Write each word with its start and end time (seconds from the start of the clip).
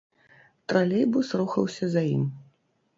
Тралейбус 0.73 1.27
рухаўся 1.43 1.85
за 1.95 2.07
ім. 2.17 2.29